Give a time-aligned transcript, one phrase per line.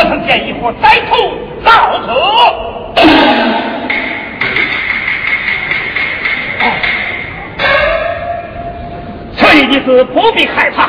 [0.00, 2.08] 可曾见一伙歹徒到此？
[9.36, 10.88] 所以你是不必害怕，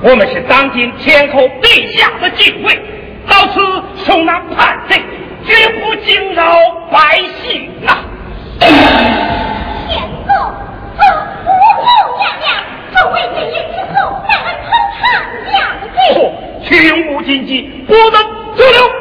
[0.00, 2.80] 我们是当今天后陛下的警卫，
[3.28, 3.60] 到此
[4.06, 5.02] 收纳叛贼，
[5.44, 6.56] 绝不惊扰
[6.90, 7.98] 百姓啊！
[8.58, 10.32] 天后，
[11.44, 11.52] 我
[11.84, 11.86] 后
[12.16, 12.48] 娘娘，
[12.90, 12.96] 之
[13.92, 14.66] 后，乃俺偷
[14.98, 15.04] 尝
[15.52, 15.54] 将
[15.92, 16.24] 军。
[16.66, 18.95] 去用无禁忌，不能 Tudo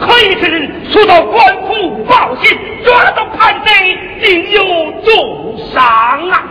[0.00, 4.62] 可疑之人速到官府报信，抓到叛贼，定有
[5.02, 5.82] 重赏
[6.30, 6.42] 啊！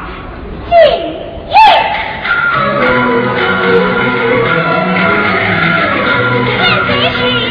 [6.59, 7.42] 奸贼。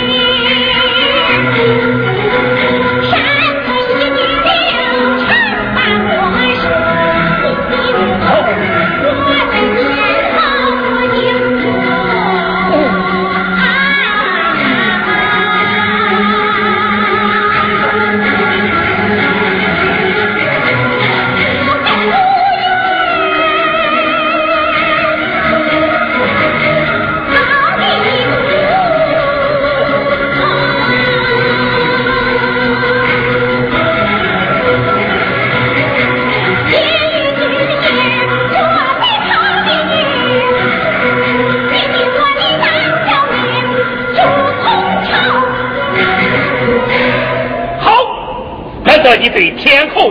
[49.88, 50.10] 久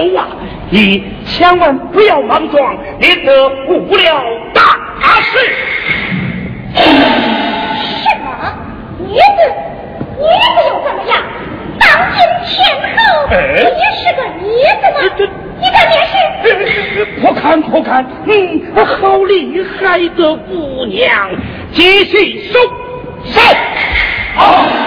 [0.00, 1.00] 留。
[1.26, 4.22] 千万不要莽撞，免得误了
[4.54, 4.62] 大
[5.20, 5.38] 事。
[6.74, 6.78] 什
[8.22, 8.28] 么？
[8.98, 9.20] 女子？
[10.18, 11.12] 女子又怎么样？
[11.78, 12.58] 当今天
[12.96, 14.48] 后不也是个女
[14.80, 14.98] 子吗？
[15.60, 16.14] 你敢面试？
[17.20, 18.30] 不看不看，嗯，
[18.84, 21.30] 好厉害的姑娘，
[21.72, 22.79] 继续收手。
[24.40, 24.79] 好。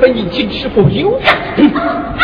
[0.00, 2.19] 本已经是否有感。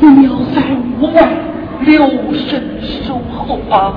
[0.00, 0.62] 你要在
[1.00, 1.28] 屋外
[1.80, 3.94] 留神守候吧。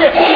[0.00, 0.29] Yeah.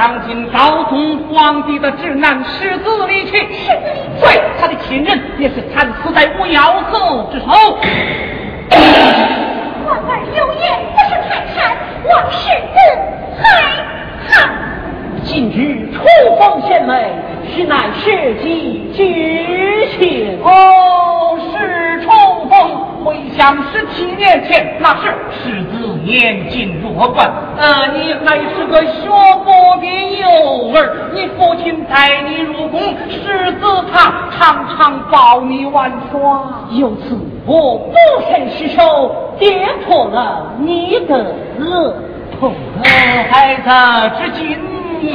[0.00, 3.32] 当今高宗皇帝的侄男世子离去，
[4.20, 7.46] 对，他的亲人也是惨死在无妖后之手。
[9.84, 10.62] 皇儿有言
[10.94, 11.76] 不是泰山，
[12.08, 12.78] 望世子
[13.42, 13.44] 海
[14.28, 14.48] 棠。
[15.24, 15.98] 今日初
[16.38, 17.10] 逢贤妹，
[17.52, 20.38] 实乃世纪之情。
[20.44, 27.28] 哦，是冲锋，回想十七年前，那时世子年近弱冠，
[27.58, 29.08] 呃，你还是个学
[29.68, 33.60] 博的幼儿，你父亲带你入宫，世子
[33.92, 37.92] 他常常抱你玩耍，由此我不
[38.30, 41.94] 慎失手，跌破了你的额
[42.40, 42.50] 头。
[43.30, 43.68] 孩子，
[44.22, 44.58] 至今。
[45.00, 45.12] 此地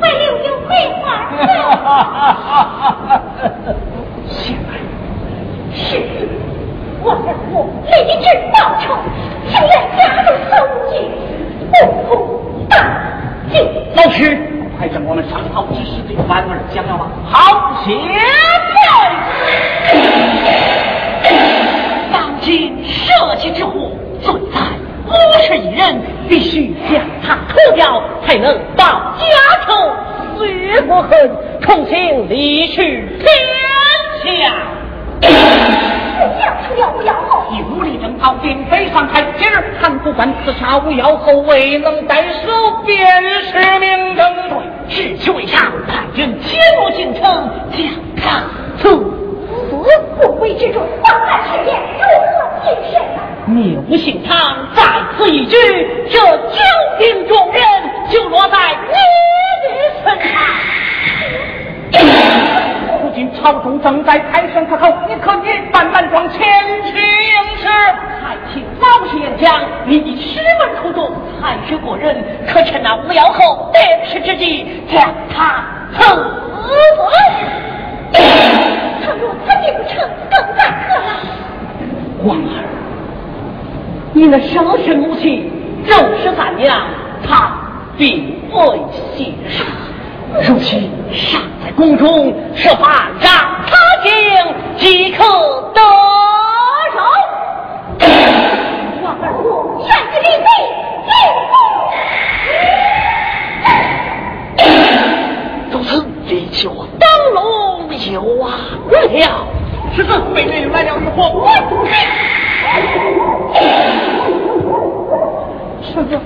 [0.00, 1.52] 快留有桂花下来，
[5.72, 6.02] 是
[7.04, 7.14] 我儿
[7.52, 7.54] 我
[7.86, 8.82] 立志报仇，
[9.48, 10.52] 情愿加入搜
[10.90, 10.92] 集，
[11.70, 11.74] 不
[12.08, 12.10] 负
[12.68, 12.74] 大
[13.94, 14.38] 老师，
[14.78, 17.06] 快将我们上朝之事对婉儿讲了吧。
[17.30, 17.94] 好，现
[21.22, 21.30] 在，
[22.10, 23.90] 当今社稷之祸，
[24.22, 24.58] 罪在
[25.06, 28.84] 五十一人，必须将他除掉，才能报
[29.18, 29.24] 家
[29.66, 29.74] 仇，
[30.38, 31.10] 绝不恨，
[31.60, 33.28] 重新离去天
[34.24, 35.81] 下。
[36.72, 39.22] 无妖后，以武力征讨，并非上台。
[39.38, 42.50] 今日韩府官刺杀无妖后，未能代守，
[42.86, 44.24] 便是明争。
[44.88, 47.22] 对，是为上派人潜入京城，
[47.72, 48.42] 将他
[48.78, 49.76] 处死。
[50.20, 53.02] 不为之中，万般试验，如何谨慎？
[53.46, 54.82] 谬信堂在
[55.16, 55.56] 此一举，
[56.10, 56.60] 这九
[56.98, 57.62] 品众人
[58.08, 58.56] 就落在
[58.88, 58.94] 你
[59.68, 60.40] 的身上。
[63.02, 65.48] 如今朝中正在开选可口，你可你
[66.12, 66.38] 扮扮装前
[66.84, 67.66] 去应试。
[68.22, 71.10] 还请老师言讲，你的师门出众，
[71.40, 76.72] 才学过人，可趁那无妖后得势之际，将他处死。
[79.04, 81.06] 倘若此地不成，更待何来？
[82.24, 82.62] 王儿，
[84.12, 85.50] 你那生身母亲
[85.86, 86.78] 正是咱娘，
[87.26, 87.50] 她
[87.96, 88.78] 并未
[89.16, 89.64] 谢世。
[90.40, 93.30] 如今尚在宫中，设法让
[93.66, 94.10] 他进，
[94.76, 95.22] 即可
[95.74, 95.80] 得
[96.92, 96.98] 手。
[99.02, 100.46] 王二虎，擅自立威，
[101.06, 101.12] 进
[101.50, 101.54] 宫。
[105.70, 107.42] 如此，立起我灯笼
[108.10, 108.46] 有啊
[108.88, 109.46] 了。
[109.94, 111.46] 十四，美女来了，如何？
[115.82, 116.18] 是子。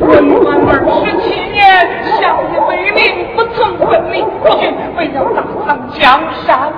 [0.00, 0.08] 为
[0.40, 0.68] 官二
[1.06, 1.24] 十七
[1.62, 1.86] 年，
[2.20, 3.00] 向你为民，
[3.36, 4.20] 不曾分离。
[4.20, 4.26] 如
[4.58, 6.72] 今为了大唐江山，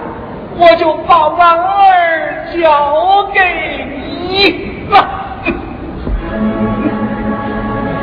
[0.58, 3.40] 我就把婉儿交给
[4.28, 4.94] 你了。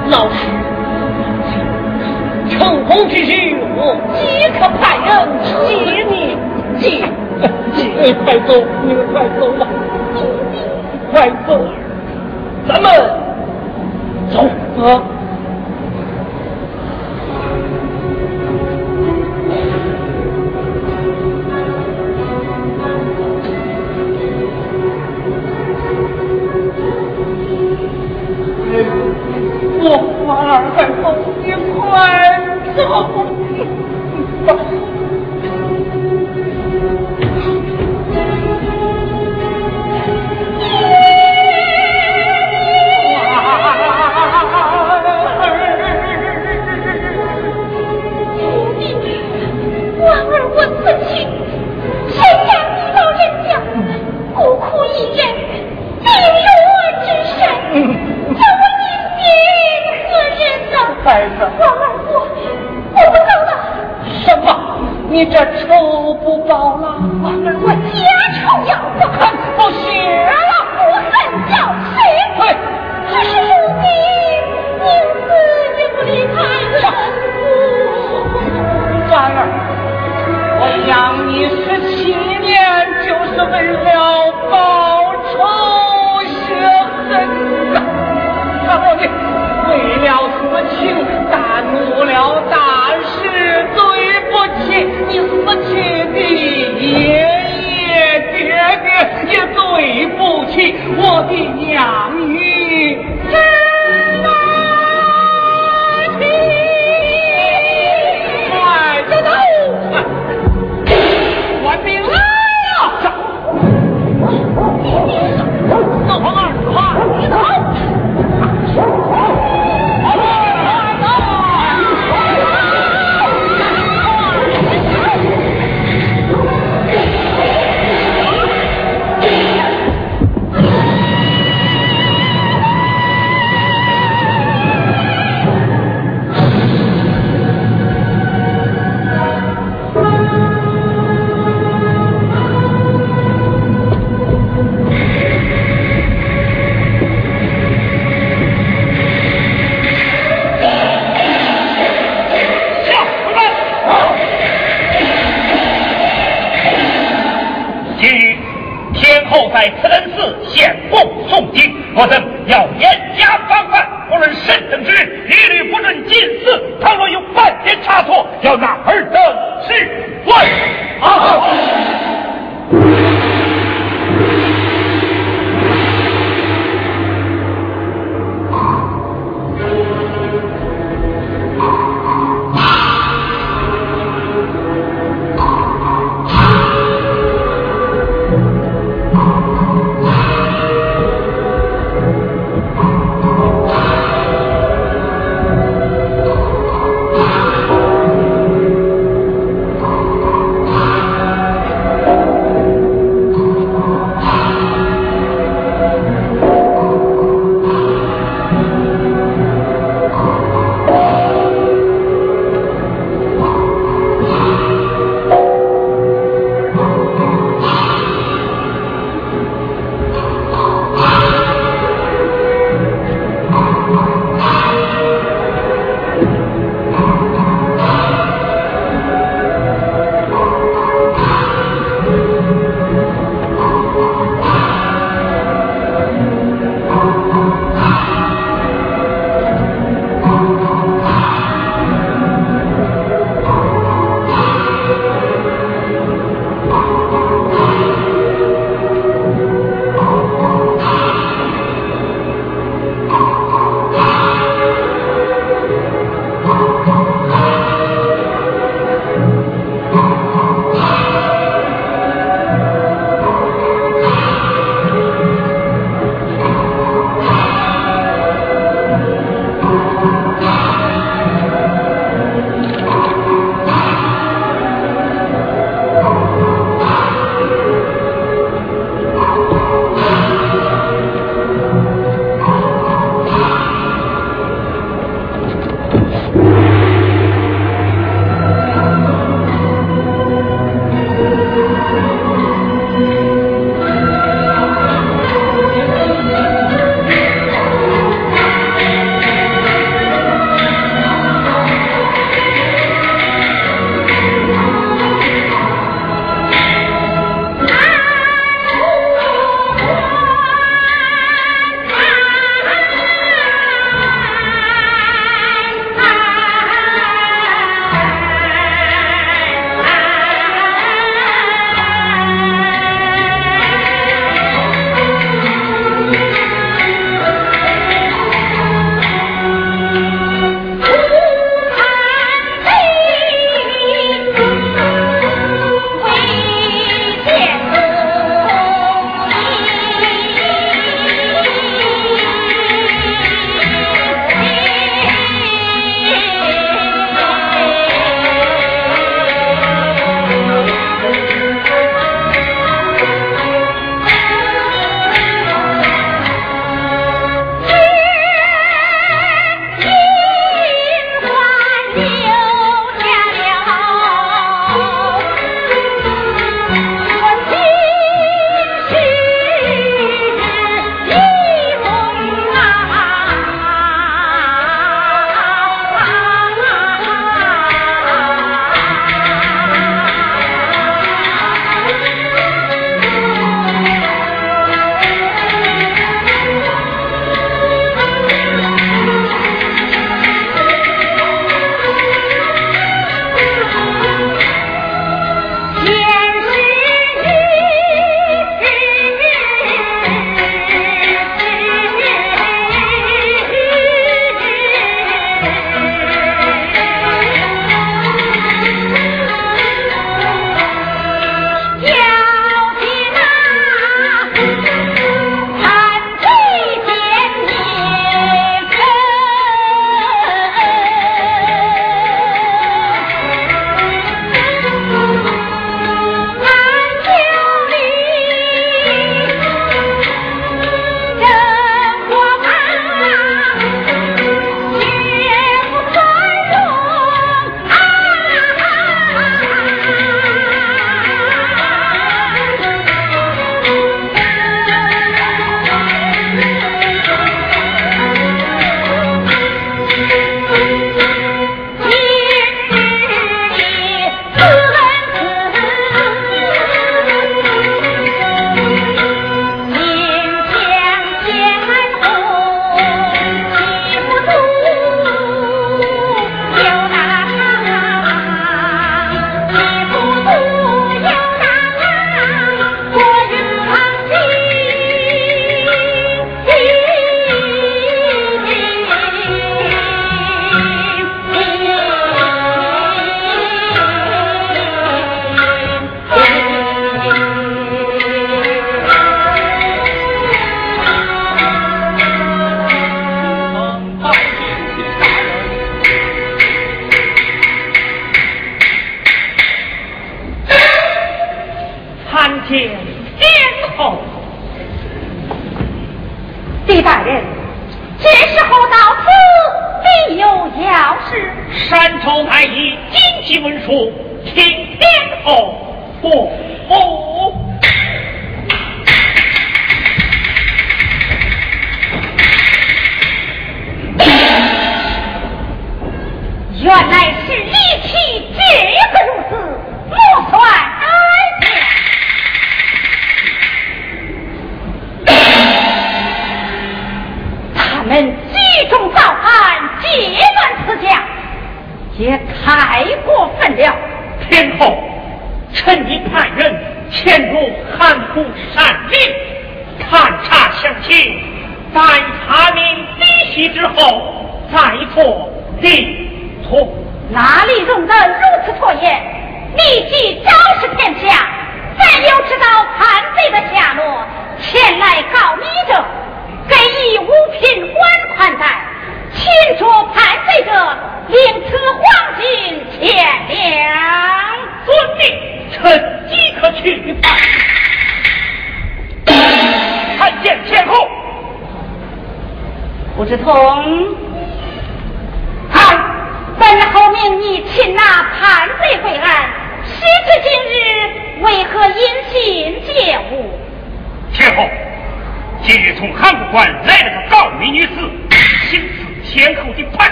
[0.08, 0.46] 老师，
[2.48, 5.08] 成功之日，我即刻派人
[5.44, 5.48] 接
[6.08, 6.12] 你。
[6.78, 7.04] 接，
[7.74, 9.66] 你，快走，你们快走吧，
[11.12, 11.48] 快走，
[12.66, 12.90] 咱们。
[14.32, 14.40] 走
[14.80, 15.02] 啊！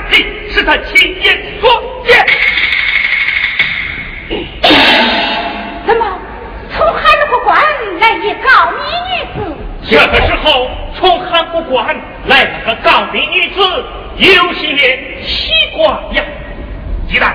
[0.08, 2.26] 后的叛贼，是他亲眼所见。
[5.86, 6.18] 怎么，
[6.70, 7.56] 从函谷关
[8.00, 8.76] 来一告密
[9.08, 9.56] 女子？
[9.90, 11.96] 这个时候，从函谷关
[12.26, 13.60] 来了个告密女子，
[14.16, 14.66] 有些
[15.26, 16.24] 奇怪呀。
[17.08, 17.34] 鸡蛋，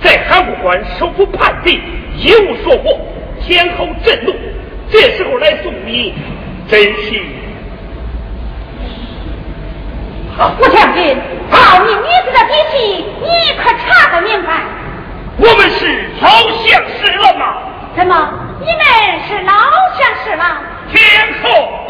[0.00, 1.80] 在函谷关收复叛贼，
[2.16, 3.00] 一无所获。
[3.42, 4.32] 天后震怒，
[4.90, 6.14] 这时候来送礼，
[6.68, 7.20] 真是……
[10.58, 11.16] 吴将军，
[11.50, 13.26] 告你女子的底细，你
[13.62, 14.52] 可查得明白？
[15.36, 16.28] 我们是老
[16.64, 17.44] 相识了吗？
[17.94, 18.14] 怎么，
[18.60, 18.74] 你们
[19.28, 19.52] 是老
[19.98, 20.56] 相识了？
[20.90, 21.00] 天
[21.42, 21.86] 后。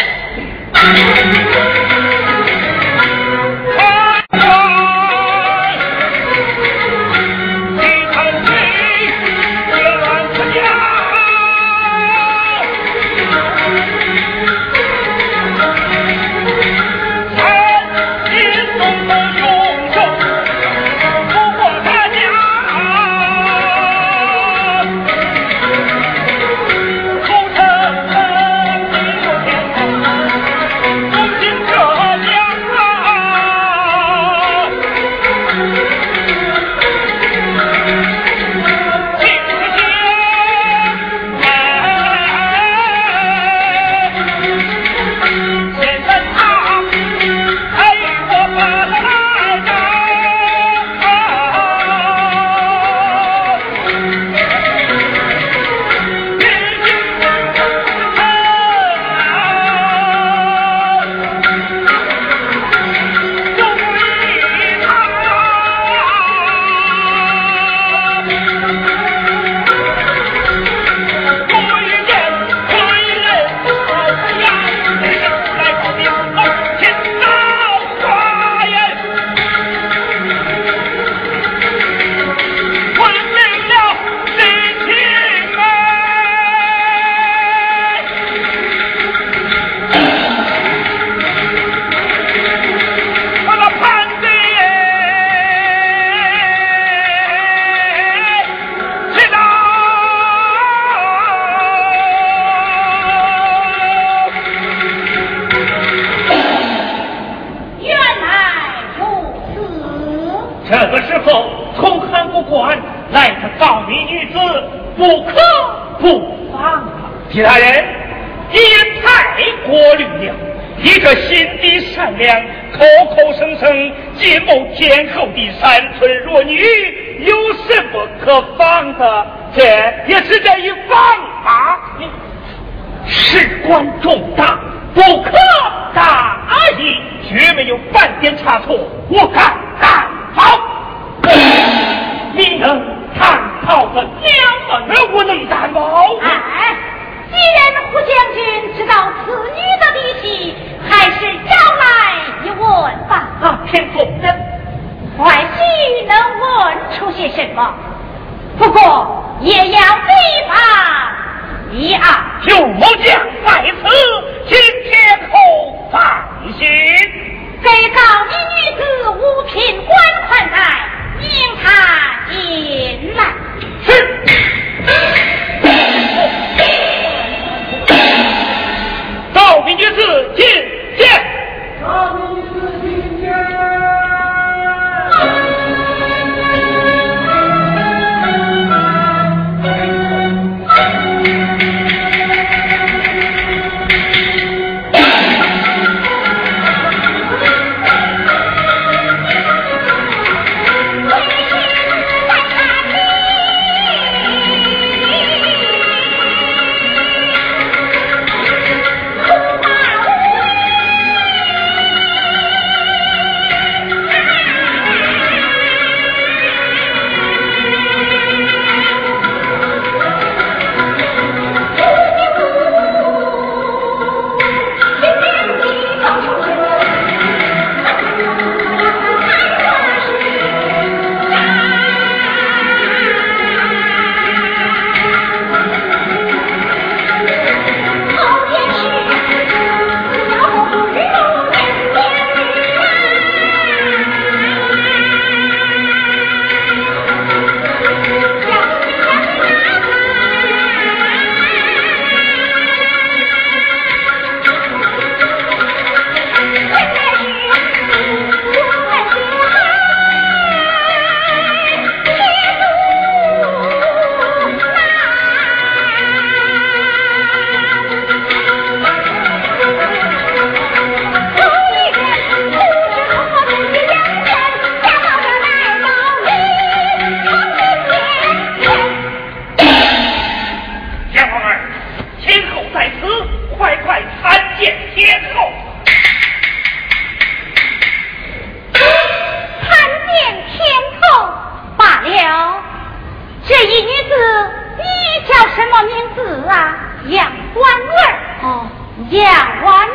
[299.09, 299.91] 杨婉儿，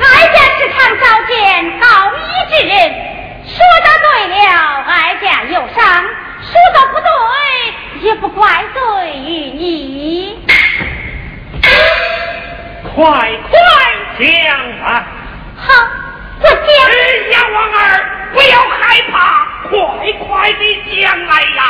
[0.00, 1.34] 哀家是常召见
[1.80, 2.18] 告医
[2.50, 2.74] 之人，
[3.44, 4.44] 说的对了，
[4.86, 5.80] 哀家有伤；
[6.40, 7.06] 说的不对，
[8.02, 8.80] 也不怪罪
[9.18, 10.38] 于你。
[12.94, 13.58] 快快
[14.18, 14.24] 讲
[14.84, 14.88] 啊。
[15.56, 15.66] 好，
[16.40, 16.56] 我讲。
[17.32, 17.76] 杨婉儿，
[18.32, 19.14] 不要害怕，
[19.68, 19.72] 快
[20.12, 20.62] 快的
[21.02, 21.60] 讲来呀。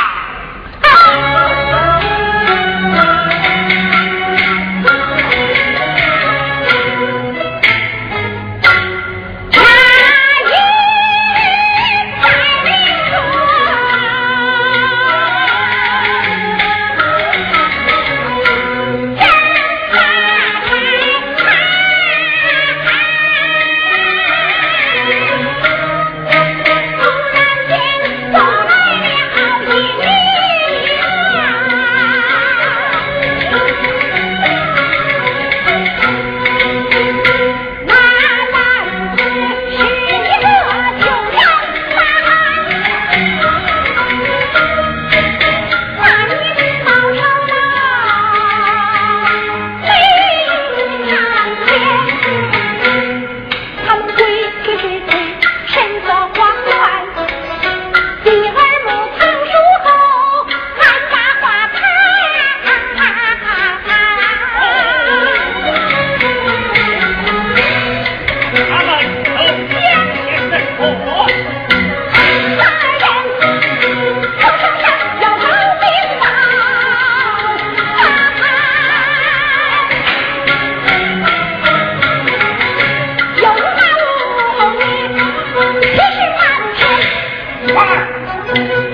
[88.47, 88.86] Thank you.